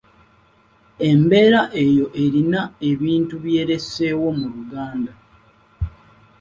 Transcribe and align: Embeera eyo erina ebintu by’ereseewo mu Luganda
Embeera 1.09 1.61
eyo 1.83 2.05
erina 2.23 2.61
ebintu 2.91 3.35
by’ereseewo 3.43 4.27
mu 4.39 4.47
Luganda 4.53 5.13